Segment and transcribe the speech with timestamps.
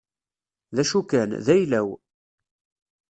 [0.75, 1.87] D acu kan, d ayla-w.